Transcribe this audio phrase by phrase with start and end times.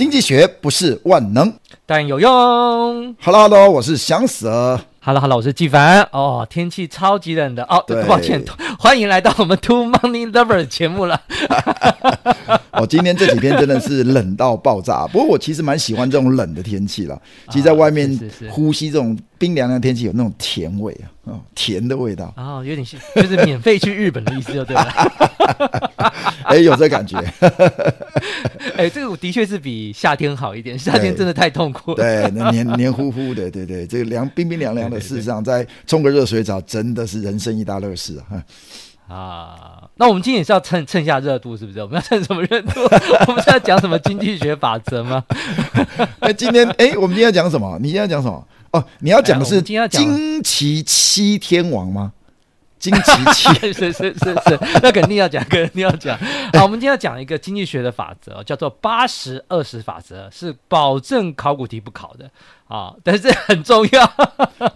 [0.00, 1.52] 经济学不是万能，
[1.84, 3.14] 但有用。
[3.20, 4.80] Hello，Hello，我是翔 Sir。
[5.02, 6.00] Hello，Hello，我是纪凡。
[6.10, 8.42] 哦，天气超级冷的哦，对，抱歉，
[8.78, 11.20] 欢迎来到我们 Two Money Lover 节目了。
[12.72, 15.06] 哦，今天这几天真的是冷到爆炸。
[15.08, 17.20] 不过我其实蛮喜欢这种冷的天气了。
[17.50, 22.30] 其实在外面呼吸这种冰凉凉的天气，有那种甜味啊，哦，甜的味道。
[22.36, 24.84] 哦，有点像，就是免费去日本的意思，就对了。
[26.44, 27.16] 哎，有这感觉。
[28.76, 30.78] 哎，这个的确是比夏天好一点。
[30.78, 31.96] 夏天真的太痛苦了。
[31.96, 38.44] 对，那黏黏糊糊的，对对，这个凉冰冰凉凉的，事实上再冲个热水澡真的是人生一大乐事啊。
[39.08, 41.80] 啊，那我们今天也是要蹭蹭一下热度，是不是？
[41.80, 42.80] 我们要蹭什么热度？
[43.26, 45.24] 我们是要讲什么经济学法则吗？
[46.20, 47.78] 那今天，哎，我们今天要讲什么？
[47.80, 48.46] 你今天要讲什么？
[48.72, 52.12] 哦，你要讲的是惊奇七天王吗？
[52.78, 56.16] 惊奇七， 是是是是是，那肯定要讲，肯定要讲。
[56.54, 62.30] 好，我们今天要讲一个经济学的法则，叫做八十二十法则，是保证考古题不考的
[62.68, 64.06] 啊，但是这很重要。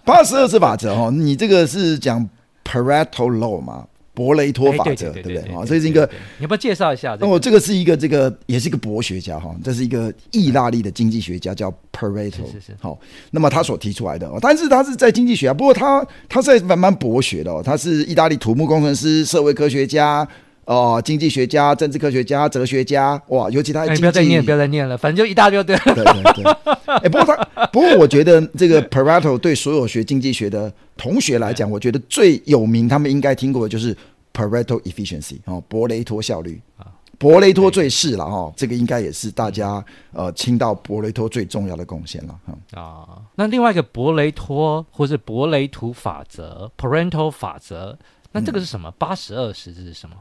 [0.04, 2.28] 八十二十法则哦，你这个是讲
[2.62, 3.86] Pareto Law 吗？
[4.14, 5.64] 柏雷托法则，对不对啊？
[5.66, 7.16] 这是一个，你要不要介绍一下？
[7.20, 12.46] 那我这个是一个，这个也是一个博学家哈，这是一个意大利的经济学家，叫 Pareto。
[12.50, 12.76] 是是。
[12.80, 12.96] 好，
[13.32, 20.26] 那么他所提出来的，但是他是在经济学啊，不过他他是蛮蛮博学的哦，他是意大利土木工程师、社会科学家
[20.64, 25.76] 哦，经济学家、政治科学家、哲学家，哇，尤其他不要再念，不要再念了，反正就一大堆对。
[25.76, 26.54] 对对对。
[27.02, 33.94] 哎，不过他，不过我觉得这个 Pareto 对所有学经济学的同学来讲，我觉得最有名，他们应该听过的就是
[34.34, 43.22] Pareto efficiency 哦，博雷托效率啊，博雷托最是了哈，这个应该也是大家呃听到博雷托最重要的贡献了哈啊。
[43.36, 47.96] 那另外一个博雷托或是博雷图法则 Pareto 法则，
[48.32, 48.90] 那这个是什么？
[48.98, 50.16] 八十二十这是什么？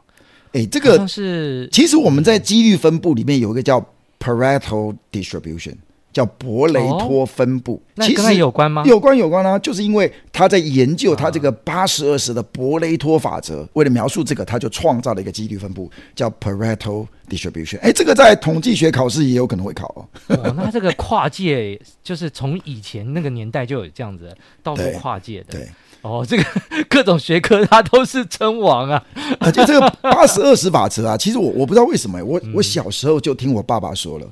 [0.51, 3.83] 哎，这个是其实我们在几率分布里面有一个叫
[4.19, 5.77] Pareto distribution。
[6.13, 8.83] 叫伯雷托分布，哦、其实跟他有关吗？
[8.85, 17.79] 有关有关啊，就是因为他在研究他这个八十二十的伯雷托法则，啊、为了描述这个，他就创造了一个几率分布，叫 Pareto distribution。
[17.79, 20.37] 哎，这个在统计学考试也有可能会考哦。
[20.37, 24.31] 哦，那这个跨界就是从以前那个年代就有这样子
[24.61, 25.45] 到处跨界的。
[25.49, 25.69] 对，对
[26.03, 26.43] 哦，这个
[26.87, 29.03] 各种学科它都是称王啊。
[29.39, 34.27] 而且这个 八十二十法则啊，其实我我不知道为什么，我我小时候就听我爸爸说了。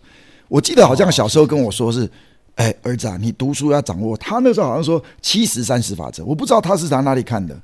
[0.51, 2.09] 我记得好像小时候跟我说是，
[2.55, 4.17] 哎，儿子啊，你读书要掌握。
[4.17, 7.57] 他那时候好像说七十三十法则，我不知道他是从哪里看的。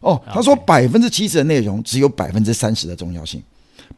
[0.00, 3.40] 哦，他说百分之七十的内容只有百分之三十的重要性，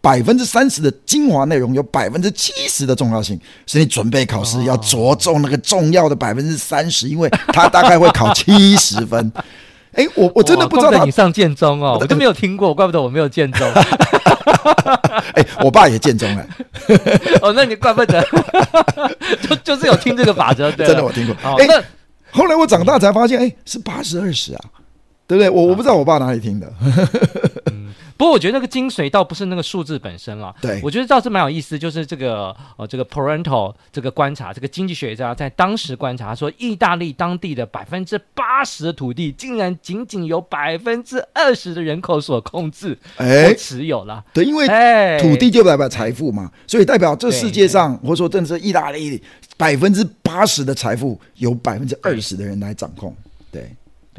[0.02, 9.32] 百分之三十的精华内容有百分之七十的重要性，所以你准备考试要着重那个重要的百分之三十，因为他大概会考七十分。
[9.92, 13.66] 哎，我我真的不知道他你上建中哦，我都没有听过，怪不得我没有建中。
[15.34, 16.46] 哎，我爸也建中了。
[17.42, 18.24] 哦，那你怪不得，
[19.42, 21.34] 就就是有听这个法则，对，真的我听过。
[21.58, 21.82] 哎，那
[22.30, 24.60] 后来我长大才发现，哎，是八十二十啊，
[25.28, 25.48] 对不对？
[25.48, 26.72] 我我不知道我爸哪里听的。
[28.16, 44.24] 不过我觉得那个精髓倒不是那个数字本身了，对，我觉得倒是蛮有意思，就是这个呃这个 parental 这个观察，这个经济学家在当时观察说，意大利当地的百分之八十的土地，竟然仅仅有百分之二十的人口所控制，哎，持有了。
[44.32, 44.66] 对，因为
[45.20, 49.22] 土地就代表财富嘛，所以代表这世界上或者说，正是意大利
[49.56, 53.14] 百分之八十的财富由百分之二十的人来掌控，
[53.52, 53.70] 对。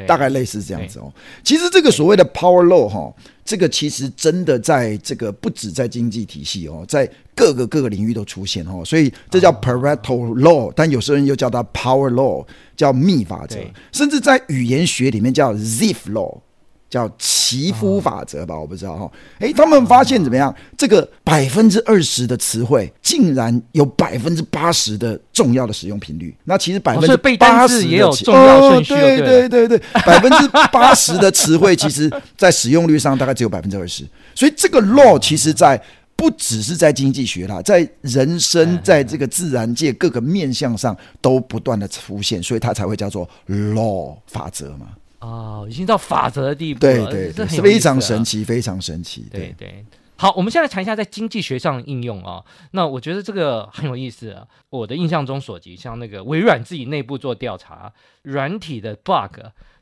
[0.08, 1.12] 大概类似这样子哦。
[1.44, 3.14] 其实这个所谓的 power law 哈，
[3.44, 8.84] 这个其实真的在这个不止在经济体系哦，在各个各个领域都出现哦。
[8.86, 13.58] 所以这叫 Pareto law，但有时候人又叫它 power law，叫幂法则。
[13.92, 16.40] 甚至在语言学里面叫 Zipf law，
[16.90, 19.12] 叫奇夫法则吧，我不知道哈。
[19.40, 20.54] 哎，他们发现怎么样？
[20.78, 26.36] 这个百分之二十的词汇，竟然有百分之八十的重要的使用频率。
[26.46, 34.04] 那其实百分之八十也有重要顺序，对对对对，百分之八十的词汇，其实在使用率上大概只有百分之二十。
[34.34, 35.80] 所以这个 law 其实在
[36.16, 44.88] 不只是在经济学啦，在人生，在这个自然界各个面向上都不断的出现，所以它才会叫做 law 法则嘛。
[45.20, 49.28] 哦，已经到法则的地步了，对对对，是非常神奇，非常神奇。
[49.32, 49.86] 对对，
[50.16, 52.44] 好，我们现在谈一下在经济学上的应用啊。
[52.72, 54.48] 那我觉得这个很有意思啊。
[54.70, 59.40] 我的印象中所及，像那个微软自己内部做调查，软体的 bug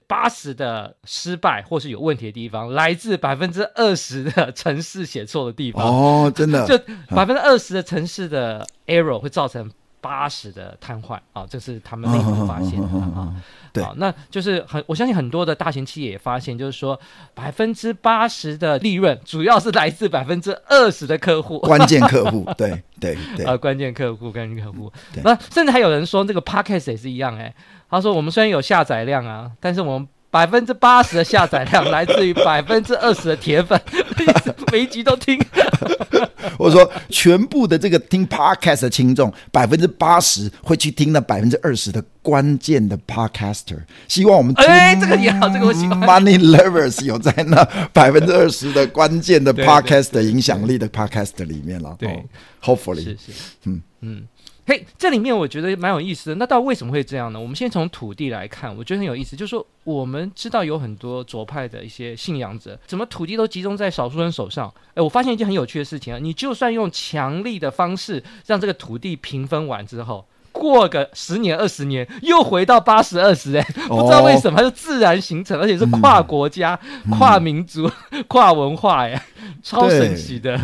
[0.08, 5.86] 八十的失败或是有问题的地方，来自百分之二十的城市写错的地方。
[5.86, 6.78] 哦，真的， 就
[7.16, 9.70] 百分之二十的城市的 error 会造成
[10.00, 13.36] 八十的瘫痪啊，这是他们内部发现的啊。
[13.78, 17.00] 对，那就是很，我相信很多的大型企业也发现，就是说
[17.34, 24.92] 百分之八十的利润主要是来自百分之二十的客户，关键客户，对对对，啊，关键客户，关键客户。
[25.24, 27.54] 那甚至还有人说，这个 Podcast 也是一样，哎，
[27.90, 30.08] 他说我们虽然有下载量啊，但是我们。
[30.30, 33.80] 百分之八十的下载量来自于百分之二十的铁粉，
[34.72, 35.40] 每一集都听。
[36.58, 43.78] 我说，全部的这个听 podcast 的听众，百分之八十会去听那百分之二十的关键的 podcaster。
[44.08, 46.00] 希望我们哎，这个也好，这个我喜欢。
[46.02, 51.96] Money lovers 有在那百分之二十的关键的 podcast 的影响力的 podcast 里面了。
[52.00, 52.24] 对
[52.64, 53.32] ，Hopefully，是是，
[53.66, 54.28] 嗯嗯。
[54.70, 56.36] 嘿，这里面我觉得蛮有意思的。
[56.36, 57.40] 那到底为什么会这样呢？
[57.40, 59.34] 我们先从土地来看，我觉得很有意思。
[59.34, 64.70] 就是说，我们知道有很多左派的一些信仰者，怎么土地都集中在少数人手上？
[64.96, 73.56] 诶，我发现一件很有趣的事情啊，你就算用强力的方式让这个土地平分完之后，过个十年、二十年，又回到八十二十。
[73.56, 79.24] 哎，不知道为什么，它就自然形成，而且是跨国家、嗯、跨民族、嗯、 跨文化，哎，
[79.64, 80.60] 超神奇的。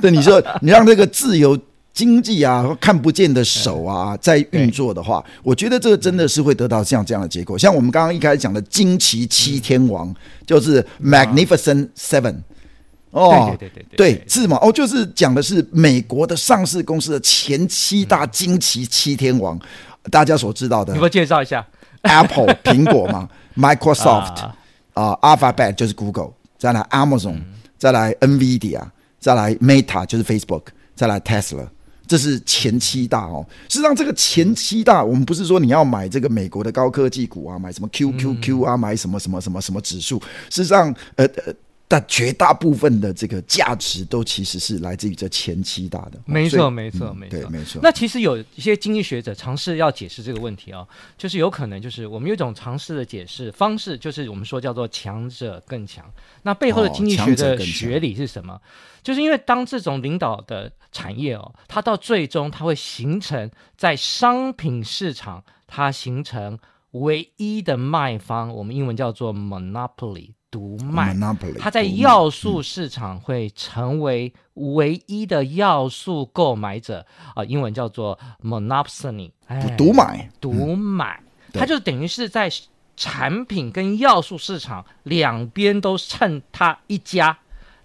[0.00, 1.60] 对，你说你让这个自由。
[1.94, 7.56] 经济啊，看不见的手啊，在运作的话，我觉得这个真的是会得到像这样的结果。
[7.56, 10.12] 像我们刚刚一开始讲的惊奇七天王，
[10.44, 12.38] 就是 Magnificent Seven。
[13.10, 14.58] 哦，对对对对，对是嘛？
[14.60, 19.56] 哦，就是讲的是美国的上市公司的前七大惊奇七天王，
[20.10, 20.92] 大家所知道的。
[20.92, 21.64] 你给我介绍一下
[22.02, 24.50] ，Apple 苹果嘛，Microsoft
[24.94, 27.40] 啊，Alphabet 就是 Google，再来 Amazon，
[27.78, 28.82] 再来 NVIDIA，
[29.20, 30.64] 再来 Meta 就是 Facebook，
[30.96, 31.68] 再来 Tesla。
[32.06, 40.18] 这是前七大哦，实际上这个前七大，我们不是说你要买这个美国的高科技股啊，买什么 QQQ 啊，买什么什么什么什么指数，
[40.50, 41.54] 事实上，呃呃。
[41.86, 47.80] 但绝大部分的这个价值都其实是来自于这前期大的，没错，没错，没错，没错。
[47.82, 50.88] 那其实有一些经济学者尝试要解释这个问题啊、哦，
[51.18, 56.04] 就是有可能就是我们有一种尝试的解释方式，就是我们说叫做强者更强。
[56.42, 58.60] 那背后的经济学的学理是什么？
[59.02, 66.58] 就是因为当这种领导的产业哦，它到最终它会形成在商品市场，它形成
[66.92, 70.33] 唯一的卖方，我们英文叫做 monopoly。
[70.54, 71.12] 独卖，
[71.58, 79.32] 它在要素市场会成为唯一的要素购买者啊、呃，英文叫做 monopsony，
[79.76, 81.20] 独买，独买，
[81.52, 82.48] 它就等于是在
[82.94, 87.36] 产品跟要素市场两边都趁它一家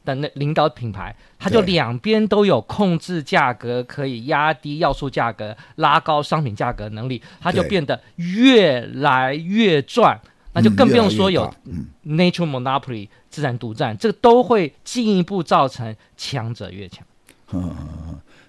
[0.05, 10.21] 的那领导品牌，它就两边都有控制价格，可以压低要素价格、拉高商品价格能力，它就变得越来越赚。
[10.59, 11.51] 那就更不用说有
[12.05, 17.05] natural monopoly 自然独占，这个都会进一步造成强者越强。
[17.51, 17.75] 嗯，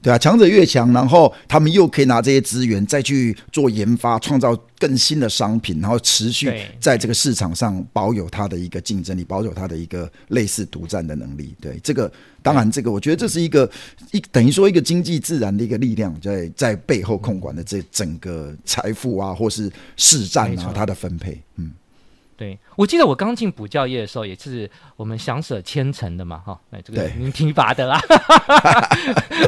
[0.02, 11.54] 对啊，强者越强，然后他们又可以拿这些资源再去做研发，创造更新的商品，然后持续在这个市场上保有它的一个竞争力，保有它的一个类似独占的能力。
[11.62, 12.12] 对，这个
[12.42, 13.70] 当然，这个我觉得这是一个
[14.12, 21.72] 一等于说一个经济自然的一个力量，在在背后控管的这整个财富啊，或是市占啊，它的分配，嗯。
[22.40, 28.00] 对，我记得我刚进补教业的时候，也是我们想舍千层的嘛，哈，哎，这个您提拔的 啦。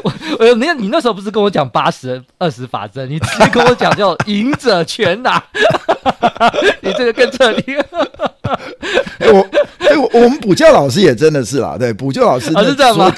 [0.04, 5.42] 我我那你那时候不是跟我讲八十二十法则，你直接跟我讲叫赢者全拿，
[6.82, 7.74] 你这个更彻底。
[9.20, 13.10] 我哎，我我们补教老师也真的是啦，对，补教老师是这样吗？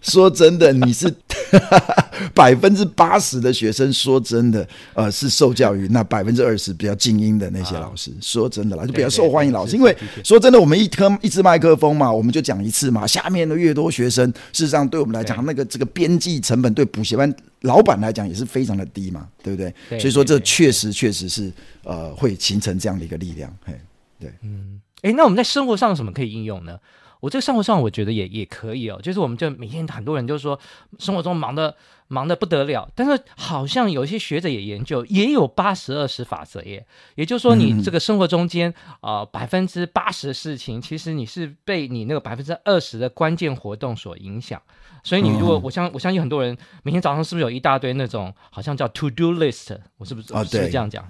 [0.00, 1.14] 说真的，你是
[2.34, 8.10] 百分之八十的学生，说真的，呃，是受教育那百分之二十比较精英的那些老师。
[8.20, 9.76] 说真的啦，就比较受欢迎老师。
[9.76, 13.06] 因为说真的，我们一颗一支麦克风嘛，我们就讲一次嘛。
[13.06, 17.32] 下面的越多学生，事实上对我们来讲，那个这个边际成本对补习班
[17.62, 19.98] 老板来讲也是非常的低嘛，对不对？
[19.98, 21.52] 所以说这确实确实是
[21.84, 23.54] 呃会形成这样的一个力量。
[23.64, 23.72] 嘿，
[24.18, 24.80] 对，嗯。
[25.02, 26.78] 诶，那我们在生活上有什么可以应用呢？
[27.22, 30.58] 我这个生活上我觉得也也可以哦，就是我们就每天很多人就说
[30.98, 31.72] 生活中忙的
[32.08, 44.60] 忙的不得了，但是好像有一些学者也研究，也有八十二十法则耶，也就是说你这个生活中间啊百分之八十的事情，其实你是被你那个百分之二十的关键活动所影响，
[45.04, 51.08] 所以你如果我相我相信很多人每天早上是不是有一大堆那种好像叫 to do list，我是不是、哦、是不是这样讲？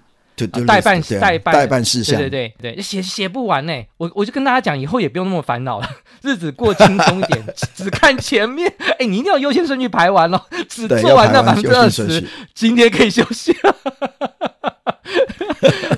[0.67, 3.73] 代办代办代办事项，对对对对，写写不完呢。
[3.99, 5.89] 我我就跟大家讲，以后也不用那么烦恼了，
[6.23, 8.73] 日子过轻松一点， 只看前面。
[8.99, 13.77] 哎，你一定要优先顺序排完哦，只做完那百分之二十，今天可以休息了。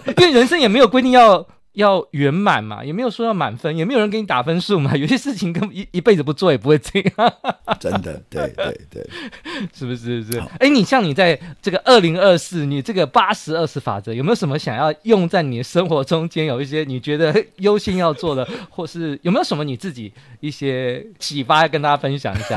[0.19, 1.47] 因为人生也没有规定要。
[1.75, 4.95] 要圆满嘛，也没有说要满分，也没有人给你打分数嘛。
[4.99, 7.33] 有些事情跟一一辈子不做也不会这样。
[7.78, 9.07] 真的，对对对，
[9.76, 10.25] 是不是？
[10.25, 10.43] 是？
[10.59, 16.47] 哎，你像你在这个二零二四，你这个八十二十法则，有没有什么想要用在你的生活中间？
[16.47, 22.54] 有一些你觉得优先要做的，或是有没有什么你自己一些启发要跟大家分享一下？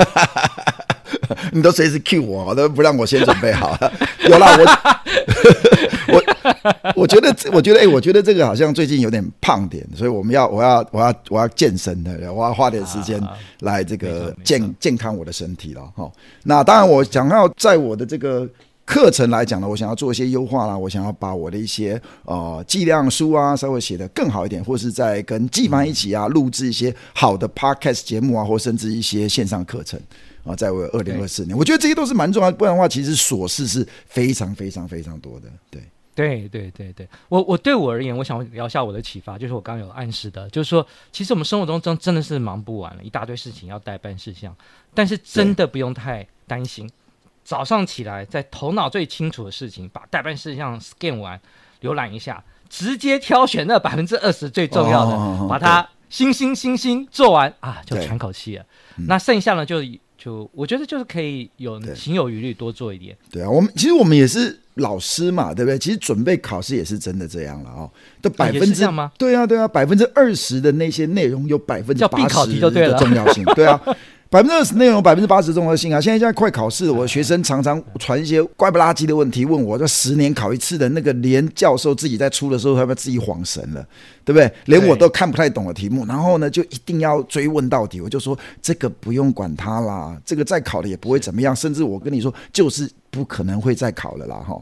[1.51, 3.91] 你都随时 cue 我，我都不让我先准备好了。
[4.29, 4.65] 有啦，我
[6.95, 13.21] 我 我觉得，我觉得，哎、欸，我觉得这个好像最近有点胖点，所以我们要，我要，我要，我要健身的，我要花点时间
[13.61, 16.11] 来这个健健康我的身体了哈。
[16.43, 18.47] 那当然，我想要在我的这个
[18.85, 29.99] 课程来讲呢，我想要做一些优化啦，我想要把我的一些呃计量书啊稍微写得更好一点，或是在跟纪凡一起啊录制一些好的 podcast 节目啊，或甚至一些线上课程。
[30.43, 35.49] 啊，在我二零二四年，我觉得这些都是蛮重要，不然的话，其实琐事是非常非常非常多的。
[35.69, 35.81] 对，
[36.17, 44.55] 对，对，对，对，我我对我而言，我想聊一下我的启发，就是我刚刚有暗示的，就是说，其实我们生活中真真的是忙不完了，一大堆事情要代办事项，
[44.95, 46.89] 但是真的不用太担心。
[47.43, 51.39] 早上起来，在头脑最清楚的事情，把代办事项 scan 完，
[51.83, 58.65] 浏览一下，直接挑选那百分之二十最重要的，哦、把它星星星星做完啊，就喘口气了。
[59.07, 59.83] 那剩下呢，就。
[60.17, 63.15] 就我觉得就是可以有心有余力多做一点。
[63.31, 65.77] 对啊，我们其实我们也是老师嘛，对不对？
[65.77, 67.89] 其实准备考试也是真的这样了哦。
[68.21, 69.11] 的百分之吗？
[69.17, 73.79] 对啊，对啊，百分之二十的那些内容有百分之八十的重要性，对啊。
[74.29, 76.01] 百分之二十内容，百分之八十综合性啊！
[76.01, 83.85] 现在现在快考试了，我的学生常常传一些怪不拉几的问题问我，这十年考一次的那个，连教授自己在出的时候，他们自己恍神了，
[84.25, 84.51] 对不对？
[84.65, 88.01] 连我都看不太懂的题目，然后呢，就一定要追问到底。
[88.01, 94.61] 我就说这个不用管它啦，这个再考了也不会怎么样，甚至我跟你说，就是不可能会再考了啦，哈。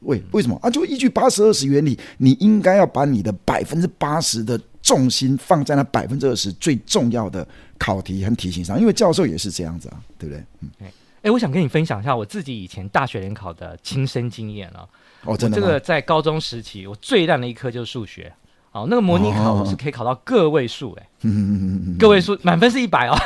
[0.00, 0.68] 为为什么啊？
[0.68, 7.46] 就依据八十二十原理，你应该要把你的百分之八十的重心放在那百分之二十最重要的。
[7.82, 10.44] 考题很题型上，因为教授也是这样子啊，对不对？
[10.60, 14.86] 嗯，哎、欸，我想跟你分享一下我自己以前大学联考的亲身经验啊。
[15.24, 15.56] 哦，真的。
[15.56, 18.32] 这个在高中时期，我最烂的一科就是数学。
[18.70, 21.08] 哦，那个模拟考我是可以考到个位数，哎，
[21.98, 23.16] 个位数满分是一百哦，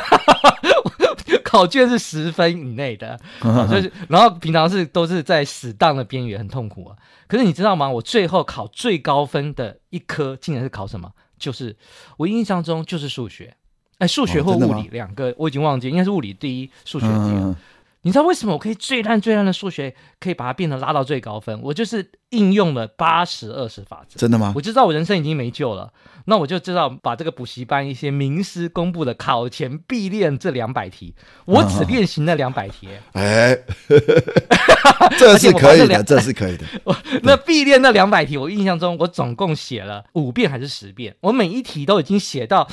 [1.45, 6.97] 考卷是十分以内的， 哦、就是，然后平常是都是在死档的边缘，很痛苦啊。
[7.27, 7.87] 可是你知道吗？
[7.87, 11.11] 我最后考最高分的一科，竟然是考什么？
[11.39, 11.77] 就是
[12.17, 13.55] 我印象中就是数学。
[13.99, 17.39] 哎，数学或物理两个，我已经忘记，应该是物理第一，数学第二。
[17.39, 17.55] 嗯、
[18.03, 21.59] 你知道为什么我可以最烂最烂的数学可以把它变成拉到最高分？
[21.63, 24.19] 我就是应用了八十二十法则。
[24.19, 24.53] 真的吗？
[24.55, 25.91] 我就知道我人生已经没救了，
[26.25, 32.87] 那我就知道把这个补习班一些名师公布的考前必练这两百题，我只练习那两百题。
[33.13, 33.99] 哎、嗯，
[35.17, 36.65] 这是可以的，这是可以的。
[37.23, 41.15] 那必练那两百题，我印象中我总共写了五遍还是十遍？
[41.21, 42.67] 我每一题都已经写到。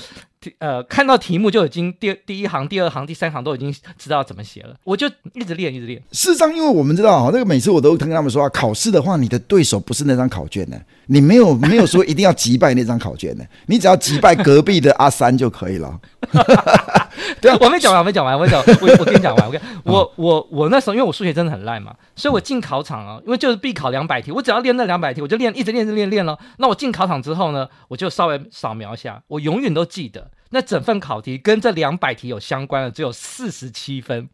[0.58, 6.00] 呃，看到题目就已经第第一行、第二行、第三行都已经知道怎么写了，我就一直练，一直练。
[6.12, 16.00] 事实上，因为我们知道啊，那个每次我都跟他们说啊，考试的话，你的对手不是那张考卷呢，你没有没有说一定要击败那张考卷呢， 你只要击败隔壁的阿三就可以了。
[17.40, 26.38] 对啊，我没讲完，我没讲完，我讲， 我我跟你讲完，我跟我我我那时候，因为我数学真的很烂嘛，所以我进考场啊，因为就是必考两百题，我只要练那两百题，我就练，一直练，一直练，练了。
[26.58, 30.30] 那我进考场之后呢，我就稍微扫描一下，我永远都记得。
[30.54, 34.28] 那整份考题跟这两百题有相关的只有四十七分。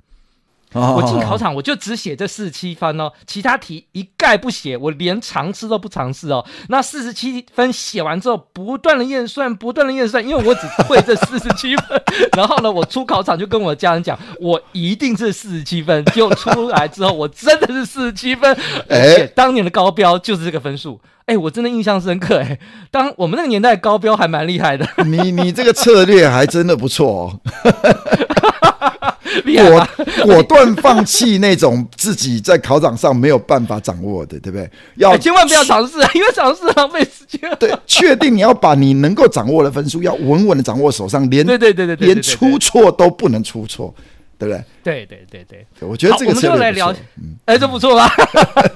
[0.72, 6.44] 我进考场我就只写这四十七分哦，其他题一概不写，我连尝试都不尝试哦。
[6.68, 12.02] 那四十七分写完之后，不断的验算，不断的验算，因为我只会这四十七分。
[12.36, 16.04] 然后呢，我出考场就跟我家人讲，我一定是四十七分。
[16.06, 18.56] 就出来之后，我真的是四十七分，
[18.88, 21.00] 而且当年的高标就是这个分数。
[21.26, 22.58] 哎，我真的印象深刻哎。
[22.90, 24.88] 当我们那个年代高标还蛮厉害的。
[25.04, 27.40] 你你这个策略还真的不错哦。
[29.44, 29.88] 果
[30.24, 34.70] 果断放弃那种自己在考场上没有办法掌握的，对不对？
[34.96, 37.40] 要、欸、千万不要尝试， 因为尝试浪费时间。
[37.58, 43.94] 对，确定你要把你能够掌握的分数要稳稳的掌握手上，连对对对对，连出错都不能出错。
[44.38, 44.64] 对不对？
[44.82, 48.10] 对对对对，我觉得这个我们就来聊，嗯，哎，这不错吧？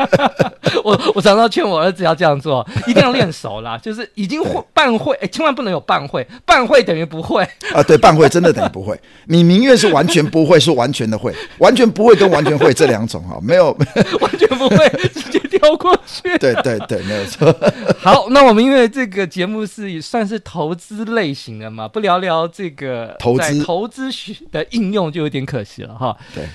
[0.83, 3.79] 我我常常劝我儿子要这样做，一定要练熟啦。
[3.79, 7.43] 就是已经会半会，哎，千万不能有半会，半会等于不会
[7.73, 7.83] 啊。
[7.83, 8.99] 对，半会真的等于不会。
[9.27, 13.71] 你宁愿是完全不会，是完全的会，完全不会跟完全会这两种哈，没有
[14.21, 16.37] 完全不会直接跳过去。
[16.39, 17.55] 对对对，没有错。
[17.99, 26.17] 好，那我们因为这个节目是算是投资类型的嘛，不聊聊这个投资投资学的应用就有点可惜了哈。
[26.35, 26.47] 对，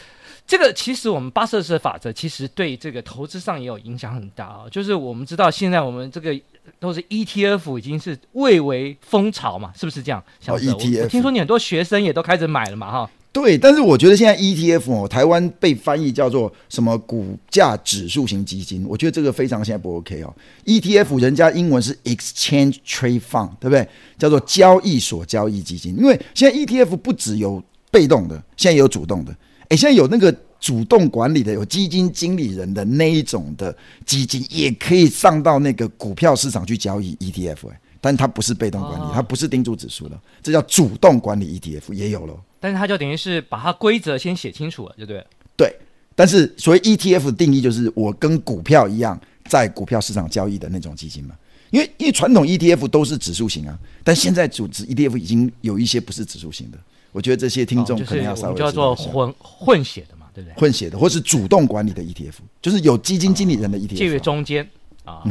[0.45, 4.65] 这个其实我们巴瑟斯法则其实对这个投资上也有影响很大啊。
[4.71, 6.35] 就是我们知道现在我们这个
[6.79, 10.23] 都是 ETF 已经是蔚为风潮嘛，是不是这样？
[10.47, 13.09] 哦，ETF，听说你很多学生也都开始买了嘛，哈。
[13.31, 20.35] 对，但是我觉得现在 ETF 哦，台湾被翻译叫做什么股价指数型基金，我觉得这个非常现在不 OK 哦。
[20.65, 23.87] ETF 人家英文是 Exchange Trade Fund，对不对？
[24.17, 27.63] 叫做交易所交易基金，因为现在 ETF 不只有。
[27.91, 29.35] 被动的，现在也有主动的。
[29.69, 37.69] 哎，现在有那个主动管理的，有基金经理人的那一种的基金，也可以上到那个股票市场去交易 ETF。
[37.69, 42.35] 哎，但它不是被动管理，哦、它不是盯住指数的，这叫主动管理 ETF，也有了。
[42.59, 45.25] 但是它就等于是把它规则先写清楚了，对不对？
[45.55, 45.75] 对。
[46.15, 49.17] 但是所谓 ETF 的定义，就是我跟股票一样，
[49.47, 51.35] 在股票市场交易的那种基金嘛。
[51.69, 56.77] 因为因为传统 ETF 都是指数型啊，但现在组织 ETF 已经有一些不是指数型的。
[57.11, 60.53] 我觉得这些听众可能要稍微叫做混混血的嘛，对不对？
[60.55, 64.69] 混血的，或是主动管理的 ETF，就是有基金经理人的 ETF，介于中间
[65.05, 65.23] 啊。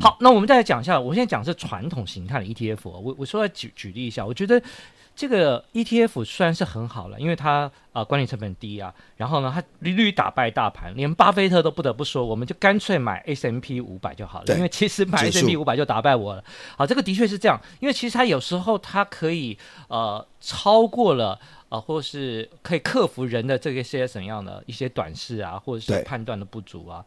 [0.00, 2.78] 好，那我们再来讲一下，我现在讲是传统形态的 ETF。
[2.84, 4.62] 我我说来举举例一下，我觉得。
[5.16, 16.44] 这个 ETF 虽然是很好了，因为它啊、呃、管理成本低啊，然后呢它屡屡打败大盘，连巴菲特都不得不说，我们就干脆买 S M P 五百就好了，因为其实买 S M P 五百就打败我了。
[16.76, 19.56] 好，这个的确是这样，因为其实它有时候它可以
[19.88, 21.40] 呃超过了。
[21.70, 27.04] 啊，或是可以克服人的这个些怎样的一些短视啊，或者是判断的不足啊。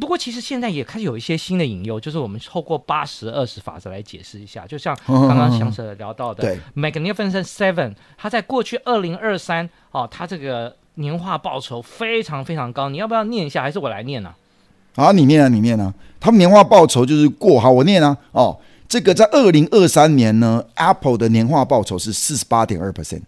[0.00, 4.66] 不过其实现在也开始有一些新的引诱，就是我们透过八十二十法则来解释一下。
[4.66, 12.88] 就像刚刚翔 Sir 聊到的，Magnificent Seven，它在过去二零二三哦，它这个年化报酬非常非常高。
[12.88, 13.62] 你要不要念一下？
[13.62, 14.28] 还是我来念呢？
[14.94, 15.06] 啊？
[15.06, 15.92] 好，你念啊，你念啊。
[16.20, 18.16] 他们年化报酬就是过，好，我念啊。
[18.32, 18.58] 哦，
[18.88, 23.22] 这个在二零二三年呢，Apple 的年化报酬是四十八点二 percent。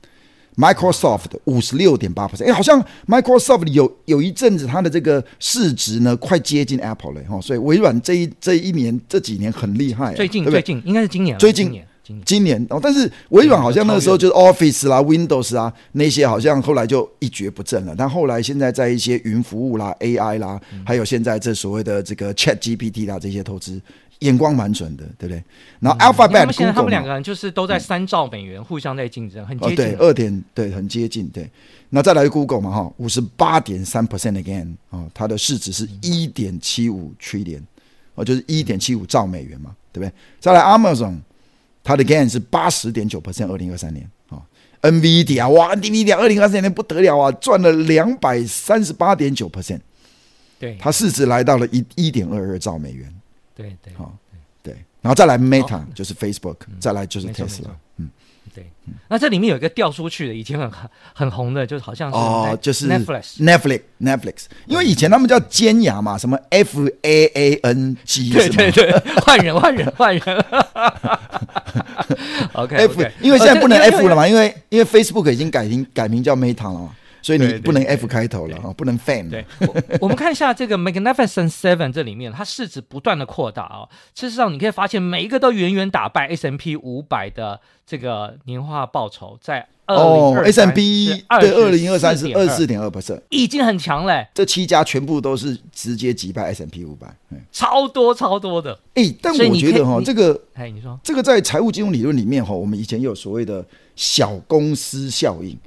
[0.57, 11.81] Microsoft 五十六点八 percent，哎，好像 Microsoft 有有一阵子它的这个市值呢，快接近 Apple 了哈，所以微软这一这一年这几年很厉害，最近最近应该是今年，最近
[12.11, 17.95] 今年今年，哦，但是微软好像那个时候就是 Office 啦、Windows 啊那些，好像后来就一蹶不振了。
[17.97, 23.81] 但后来现在在一些云服务啦、AI 啦，还有现在这所谓的这个 Chat GPT 啦这些投资。
[24.21, 25.43] 眼光蛮准的，对不对？
[25.79, 29.77] 然后 Alphabet，现在他们两个人就是都在三兆美元互相在竞争，很接近。
[29.77, 31.27] 对，二点对，很接近。
[31.29, 31.51] 对，
[31.89, 37.63] 那再来 Google 嘛，哈，五十八点三 percent again 啊，它的市值是一点七五 trillion，
[38.15, 40.13] 哦，就是一点七五兆美元嘛，对不对？
[40.39, 41.17] 再来 Amazon，
[41.83, 44.41] 它的 gain 是八十点九 percent，二零二三年啊。
[44.83, 49.81] NVIDIA 哇，NVIDIA 二零二三年不得了啊，赚了两百三十八点九 percent，
[50.59, 53.15] 对，它市值来到了一一点二二兆美元。
[53.55, 54.17] 对对，好，
[54.63, 58.09] 对，然后再来 Meta 就是 Facebook，再来就是 Tesla，嗯，
[58.55, 58.71] 对，
[59.09, 60.71] 那这里面有一个掉出去的，以前很
[61.13, 68.91] 很红的，就是好像是哦，就是 Netflix，Netflix，Netflix，因为以前他们叫尖牙嘛，什么 F A A N G，对对对，
[69.21, 70.45] 换人换人换人
[72.55, 76.91] OK，F，因为现在不能 F 了嘛，因为因为 Facebook 已经改名改名叫 Meta 了嘛。
[77.23, 79.29] 所以你不能 F 开头了啊，不能 Fan。
[79.31, 79.45] 对，
[80.01, 83.89] 我， 们看一下这个 Magnificent Seven 这里面，它市值不断的扩大啊。
[84.15, 94.25] 事实上，你可以发现每一个都远远打败 S M P 五百的这个年化报酬，在二零二 S&P 对二零二三是二四点二 percent，已经很强嘞。
[94.33, 97.13] 这七家全部都是直接击败 S M P 五百，
[97.51, 98.79] 超多超多的。
[98.95, 103.65] 哎，但我觉得哈，这个哎，你说这个在财务金融理论里面哈，我们以前有所谓的
[103.97, 105.59] 小公司效应。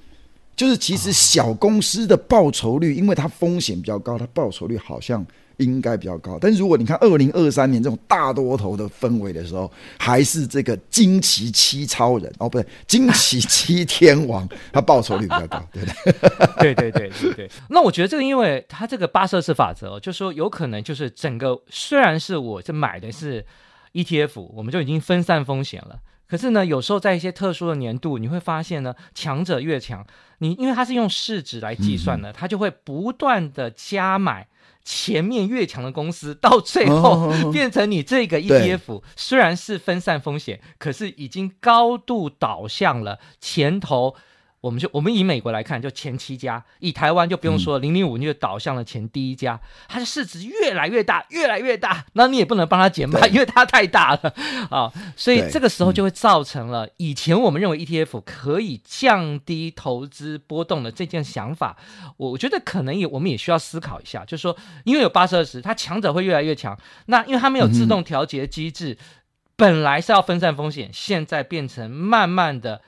[0.55, 5.25] 就是其实小公司的报酬率，因为它风险比较高，它报酬率好像
[5.57, 6.37] 应该比较高。
[6.39, 15.91] 但是如果你看二零二三年这种大多头的氛围的时候，还是这个惊奇七超人哦，不对， 惊奇七天王，它报酬率比较高，对不
[16.59, 16.73] 对？
[16.73, 17.51] 对对对对对。
[17.69, 23.43] 那我觉得这个，因为它这个巴瑟斯法则，就是说有可能就是整个虽然是我这买的是
[23.93, 25.97] ETF，我们就已经分散风险了。
[26.27, 30.05] 可是呢，有时候在一些特殊的年度，你会发现呢，强者越强，
[30.39, 34.47] 你因为它是用市值来计算的，嗯、它就会不断的加买
[34.83, 44.15] 前面越强的公司，到最后变成你这个 ETF 虽然是分散风险，可是已经高度导向了前头。
[44.63, 54.33] 我们就我们以美国来看，就前七家；以台湾就不用说，零零五你就倒向了前第一家，它的市值越来越大，越来越大，那你也不能帮它减半，因为它太大了
[54.69, 54.89] 啊。
[55.17, 61.75] 所以这个时候就会造成了以前我们认为 ETF 可以降低投资波动的这件想法，
[62.15, 68.97] 我觉得可能也我们也需要思考一下，就是说，因为有八十二十，它强者会越来越强，那因为它没有自动调节机制，
[69.57, 72.79] 本来是要分散风险，现在变成慢慢的。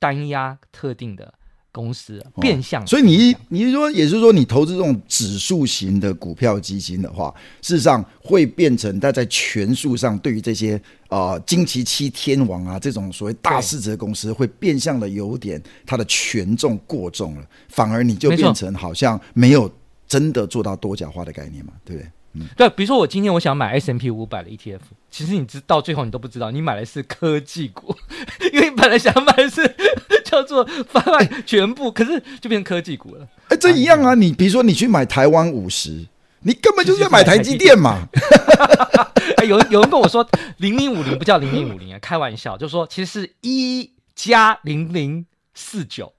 [0.00, 1.32] 单押特定的
[1.70, 7.32] 公司，变相、哦，所以你你说也就是说，你投资这种指数型的股票基金的话，
[7.62, 10.74] 事实上会变成它在权数上对于这些
[11.08, 19.70] 啊、呃、惊奇七天王啊这种所谓大市值的公司，会变相的有点它的权重过重了，反而你就变成好像没有
[20.08, 22.10] 真的做到多角化的概念嘛，对不对？
[22.32, 24.78] 嗯，对，比如说我今天我想买 S M P 五百的 ETF，
[25.10, 27.96] 其实你知到最后你都不知道，你买的是科技股，
[28.52, 29.74] 因为你本来想买的是
[30.24, 33.26] 叫做贩卖全部，欸、可是就变成科技股了。
[33.48, 34.14] 哎、欸，这一样啊！
[34.14, 36.06] 你比如说你去买台湾五十，
[36.42, 38.06] 你根本就是在买台积电嘛。
[39.36, 40.24] 哎、欸，有有人跟我说
[40.58, 46.12] 零零五零不叫零零五零啊，开玩笑，就说其实是一加零零四九。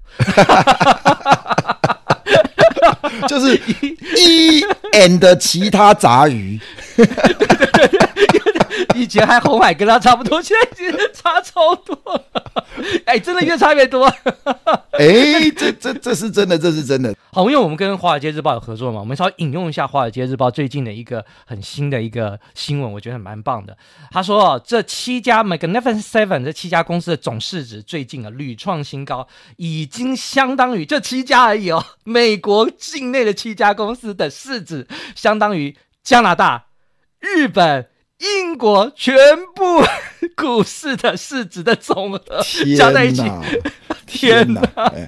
[3.28, 3.56] 就是
[4.18, 4.62] 一
[4.94, 6.60] and 其他杂鱼，
[8.96, 12.24] 以前还红海跟他差不多，现在已经差超多了，
[13.06, 14.06] 哎，真的越差越多。
[14.92, 17.16] 哎，这这这是真的，这是真的。
[17.32, 23.76] 好，因为我们跟《华尔街日报》有合作嘛，我们稍微引用一下《华尔街日报》最近的一个很新的一个新闻，我觉得蛮棒的。
[24.12, 29.28] 他说哦，这七家 Magnificent Seven 这七家公司的总市值最近啊屡创新高，
[29.58, 36.66] 已经相当于这七家而已哦，美国境内的七家公司的市值相当于加拿大、
[37.22, 39.16] 日本、英国全
[39.56, 39.82] 部
[40.36, 42.20] 股市的市值的总和
[42.78, 43.24] 加在一起。
[44.06, 44.62] 天哪！
[44.76, 45.08] 哎、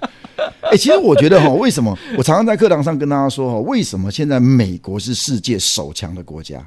[0.72, 6.66] 欸，其实我觉得哈，为什么我常常在课堂上跟大家说哈，为什么现在美国是世界首强的国家？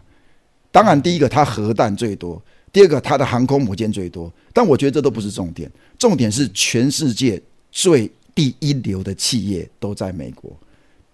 [0.71, 4.31] 当然，第一个它核弹最多，第二个它的航空母舰最多。
[4.53, 7.41] 但我觉得这都不是重点，重点是全世界
[7.73, 10.55] 最第一流的企业都在美国，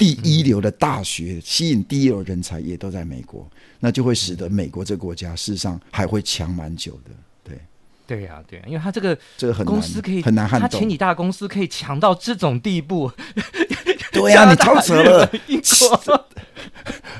[0.03, 7.11] 第一流的大学吸引第一流人才也都在美国，那就会使得美国这个国家事实上还会强蛮久的。
[7.45, 7.61] 对
[8.05, 13.12] 对呀、啊，对、啊，因为他这个这个很公司可以很难撼动，他前几大公司可以强到这种地步。
[14.12, 15.29] 对呀、啊，你超扯了。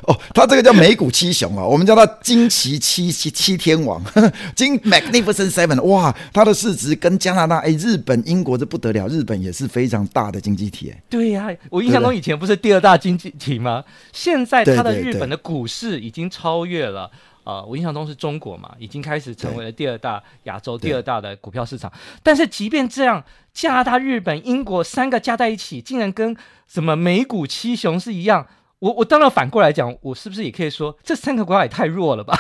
[0.07, 4.03] 哦，他这个叫美股七雄啊，我们叫他惊奇七七七天王，
[4.55, 5.81] 惊 Magnificent Seven。
[5.83, 10.91] 哇，他的市值跟加拿大、哎，日本、英国这不得了，日本也是非常大的经济体。
[10.91, 13.85] 哎，对呀、啊，我印象中以前不是第二大经济体吗？
[14.13, 17.03] 现在他的日本的股市已经超越了。
[17.03, 17.11] 啊、
[17.45, 21.93] 呃，我印象中是中国嘛，已经开始成为了第二大亚洲第二大的股票市场。
[22.23, 26.37] 但是即便这样，加拿大、日本、英国三个加在一起，竟然跟
[26.69, 28.47] 什么美股七雄是一样。
[28.79, 32.37] 我我当然反过来讲，我是不是也可以说这三个国家也太弱了吧？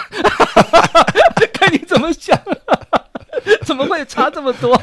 [1.53, 2.37] 看你怎么想，
[3.65, 4.81] 怎么会差这么多？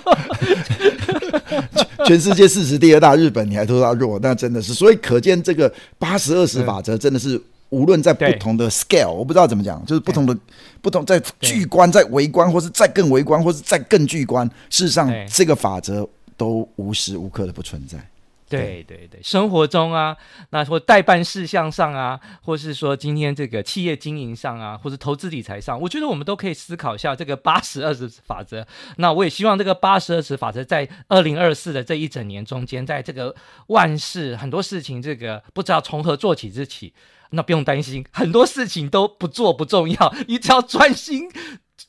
[2.05, 4.73] 全世界市值第二大日本，你还说它弱，那真的是。
[4.73, 7.41] 所以可见这个八十二十法则真的是。
[7.69, 10.35] 无论在不同的 scale，我不知道怎么讲，就是不同的
[10.81, 17.97] 不同，在巨观、在微观，或是再更微观，或是再更巨观，事实上这个法则都无时无刻的不存在。
[18.49, 20.17] 对对对，生活中啊，
[20.49, 28.65] 那或代办事项上啊，或是说今天这个企业经营上啊，或者投资理财上，我觉得我们都可以思考一下这个八十二十法则。
[28.97, 33.35] 那我也希望这个八十二十法则在二零二四的这一整年中间，在这个
[33.67, 36.93] 万事很多事情这个不知道从何做起之起。
[37.31, 41.29] 那不用担心，很多事情都不做不重要，你只要专心，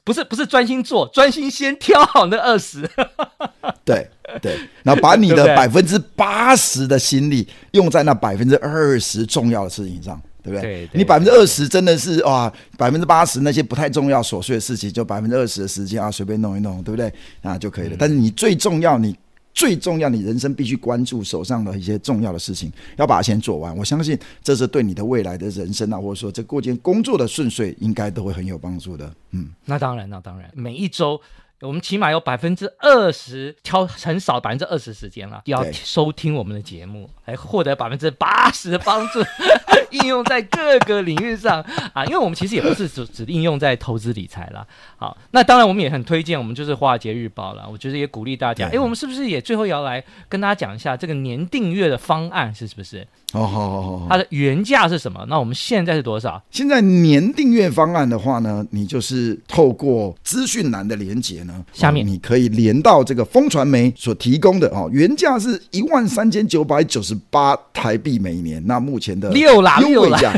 [0.04, 2.88] 不是不是专心做，专心先挑好那二十。
[3.84, 4.08] 对
[4.40, 10.62] 对，然后把你的百分之八十的心力用在那百分之二十重要的事情上，对不对？
[10.62, 17.12] 对对对，你百分之二十真的是哇，百分之八十那些不太重要琐碎的事情，就百分之二十的时间啊，随便弄一弄，对不对？
[17.42, 17.94] 那就可以了。
[17.94, 19.16] 嗯、但是你最重要，你。
[19.52, 23.76] 最重要，你人生必须关注手上的一些重要的事情，要把它先做完。
[23.76, 29.12] 我相信这是对你的未来的人生啊，或者说这过件工作的顺遂，应该都会很有帮助的。
[29.32, 31.20] 嗯，那当然，那当然，每一周
[31.60, 39.20] 我们起码有百分之二十，挑很少百分之二十时间了，要收听我们的节目，来获得百分之八十的帮助，
[39.90, 42.04] 应用在各个领域上啊。
[42.04, 44.66] 因为我们其实也不是只只应用在投资理财啦。
[44.96, 47.66] 好，那当然我们也很推荐，我们就是《华尔街日报》了。
[47.70, 53.06] 我觉得也鼓励大家，哎，我们是不是也最后也要来跟大家讲一下这个年订阅的方案是不是？
[53.32, 55.24] 哦，好好好，它的原价是什么？
[55.28, 56.42] 那我们现在是多少？
[56.50, 70.32] 现在年订阅方案的话呢，你就是透过资讯栏的连接呢，下面你可以连到这个风传媒所提供的哦，原价是一万三千九百九十八台币每年，那目前的六啦优惠价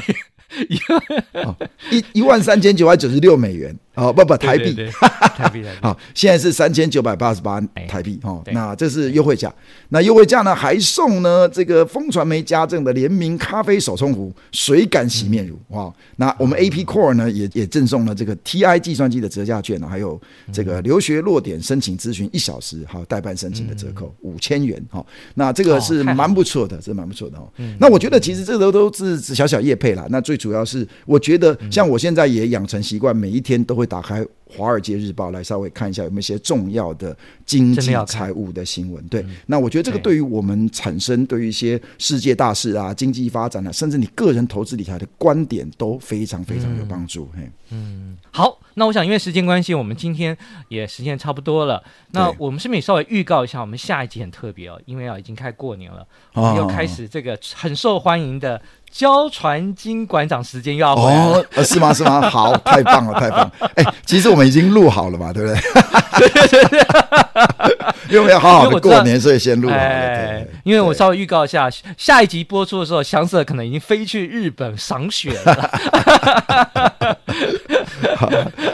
[1.91, 3.75] 一一万三千九百九十六美元。
[3.95, 4.75] 哦，不不， 台币，
[5.37, 9.53] 台币，好，现在是三千九百八十八台币，哦，那这是优惠价，
[9.91, 20.19] 那优惠价呢还送呢这个风传媒家政的联名咖啡手冲壶、水感洗面乳，哇，那我们 AP Core 呢也也赠送了这个 TI 计算机的折价券，还有
[20.51, 27.47] 这个留学落点申请咨询一小时，还有代办申请的折扣五千元，哈，那这个是蛮不错的，是蛮不错的哦。
[27.79, 33.82] 那我觉得其实这都都是小小业配啦，那最主要是我觉得像我现在也养成习惯，每一天都会。
[33.83, 34.21] 会打开
[34.55, 39.03] 《华尔街日报》来稍微看一下有没有一些重要的经济财务的新闻。
[39.09, 47.29] 对，那我觉得这个对于我们产生对于一些世界大事啊、经济发展啊，甚至你个人投资理财的观点都非常非常有帮助。
[47.37, 50.37] 嘿，嗯，好，那我想因为时间关系，我们今天
[50.69, 51.83] 也时间差不多了。
[52.11, 58.61] 那我们是不是也稍微预告一下，我们下一集很特别哦，因为啊已经开过年了，我们又开始这个很受欢迎的。
[58.93, 61.95] 交传金馆长时间又要回来了，哦，是吗？
[61.95, 62.29] 是吗？
[62.29, 63.53] 好，太棒了，太棒了！
[63.77, 66.29] 哎，其实我们已经录好了嘛，对不对？
[66.29, 66.81] 对 对对，
[68.13, 69.81] 因为要好好的过年，所以先录好了。
[69.83, 75.71] 哎，因为我稍微预告一下，下一集播出的时候，翔 Sir 可能已经飞去日本赏雪了。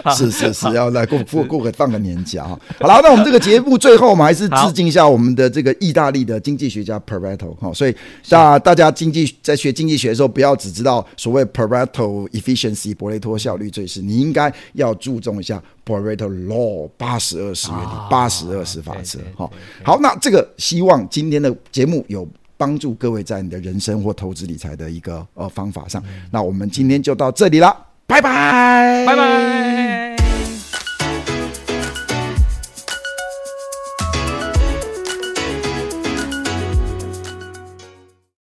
[0.14, 2.59] 是是是，要来过过过个放个年假哈。
[2.81, 7.72] 好了，那我们这个节目最后，我们还是致敬一下我们的这个意大利的经济学家 Pareto 哈。
[7.72, 7.94] 所以
[8.29, 19.51] 大大家经济在学经济学的时候，不要只知道所谓 Pareto efficiency 伯雷托效率最是，你应该要注重一下 Pareto law 八十二十原理八十二十法则好。
[19.83, 26.03] 好，那这个希望今天的节目有帮助各位在你的人生或投资理财的一个呃方法上。
[26.31, 27.74] 那我们今天就到这里了。
[28.07, 29.97] 拜拜，拜拜。